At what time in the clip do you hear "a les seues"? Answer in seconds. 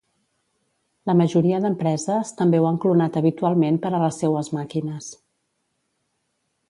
3.93-4.51